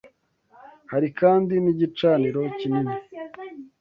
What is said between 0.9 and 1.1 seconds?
Hari